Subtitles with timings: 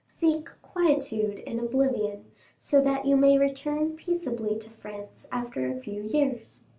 [0.07, 2.25] Seek quietude and oblivion,
[2.57, 6.61] so that you may return peaceably to France after a few years.